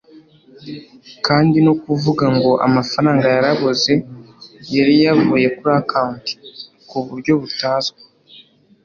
[1.25, 3.93] kandi no kuvuga ngo amafaranga yarabuze
[4.75, 6.25] yari yavuye kuri account
[6.89, 8.01] kuburyo butazwi